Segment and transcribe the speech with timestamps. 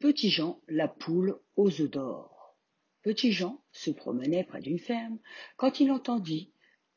[0.00, 2.56] Petit Jean, la poule aux œufs d'or.
[3.02, 5.18] Petit Jean se promenait près d'une ferme
[5.56, 6.52] quand il entendit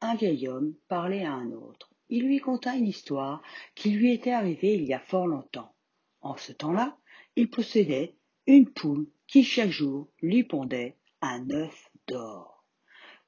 [0.00, 1.92] un vieil homme parler à un autre.
[2.08, 3.42] Il lui conta une histoire
[3.74, 5.74] qui lui était arrivée il y a fort longtemps.
[6.22, 6.96] En ce temps-là,
[7.36, 12.64] il possédait une poule qui chaque jour lui pondait un œuf d'or.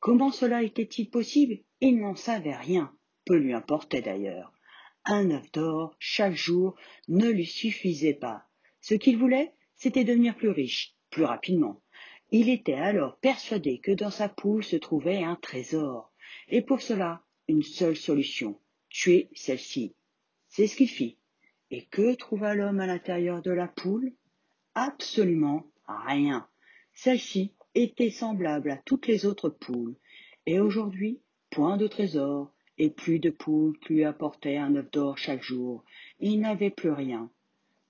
[0.01, 1.59] Comment cela était-il possible?
[1.83, 2.97] Il n'en savait rien,
[3.27, 4.51] peu lui importait d'ailleurs.
[5.05, 6.75] Un œuf d'or chaque jour
[7.09, 8.47] ne lui suffisait pas.
[8.81, 11.81] Ce qu'il voulait, c'était devenir plus riche, plus rapidement.
[12.31, 16.13] Il était alors persuadé que dans sa poule se trouvait un trésor,
[16.49, 18.61] et pour cela, une seule solution,
[18.91, 19.95] tuer celle-ci.
[20.49, 21.17] C'est ce qu'il fit.
[21.71, 24.13] Et que trouva l'homme à l'intérieur de la poule?
[24.75, 26.47] Absolument rien.
[26.93, 29.97] Celle-ci était semblable à toutes les autres poules,
[30.47, 35.19] et aujourd'hui, point de trésor, et plus de poules qui lui apportaient un œuf d'or
[35.19, 35.85] chaque jour.
[36.21, 37.31] Il n'avait plus rien.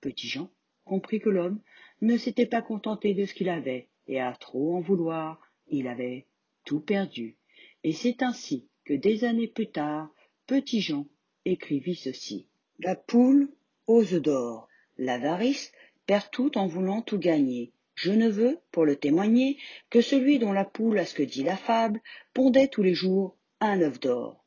[0.01, 0.49] Petit Jean?
[0.89, 1.61] Comprit que l'homme
[2.01, 6.25] ne s'était pas contenté de ce qu'il avait, et à trop en vouloir, il avait
[6.65, 7.37] tout perdu.
[7.83, 10.09] Et c'est ainsi que des années plus tard,
[10.47, 11.05] Petit Jean
[11.45, 12.47] écrivit ceci.
[12.79, 13.49] La poule
[13.85, 14.67] aux œufs d'or.
[14.97, 15.71] L'avarice
[16.07, 17.71] perd tout en voulant tout gagner.
[17.93, 19.57] Je ne veux, pour le témoigner,
[19.89, 22.01] que celui dont la poule, à ce que dit la fable,
[22.33, 24.43] pondait tous les jours un œuf d'or.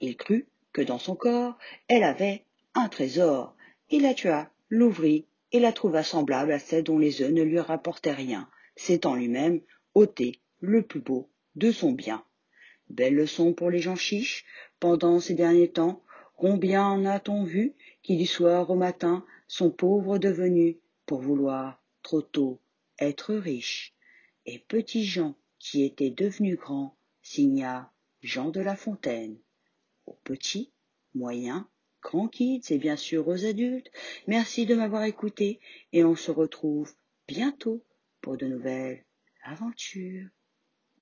[0.00, 3.56] Il crut que dans son corps, elle avait un trésor.
[3.88, 7.58] Il la tua, l'ouvrit, et la trouva semblable à celle dont les œufs ne lui
[7.58, 9.60] rapportaient rien, s'étant lui-même
[9.94, 12.24] ôté le plus beau de son bien.
[12.88, 14.44] Belle leçon pour les gens chiches,
[14.78, 16.02] pendant ces derniers temps,
[16.36, 20.76] combien en a-t-on vu qui du soir au matin sont pauvres devenus
[21.06, 22.60] pour vouloir trop tôt
[22.98, 23.94] être riches?
[24.46, 27.92] Et petit Jean, qui était devenu grand, signa
[28.22, 29.38] Jean de La Fontaine.
[30.06, 30.72] Au petit,
[31.14, 31.68] moyen,
[32.02, 33.90] grand kids et bien sûr aux adultes,
[34.26, 35.60] merci de m'avoir écouté
[35.92, 36.92] et on se retrouve
[37.28, 37.84] bientôt
[38.20, 39.04] pour de nouvelles
[39.44, 40.28] aventures.